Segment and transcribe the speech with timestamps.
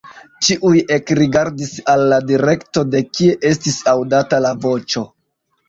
[0.45, 5.09] Ĉiuj ekrigardis al la direkto, de kie estis aŭdata la voĉo.